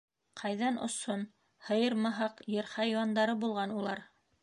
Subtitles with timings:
[0.39, 1.27] Ҡайҙан осһон!
[1.69, 4.07] һыйыр мыһаҡ, ер хайуандары буған улар.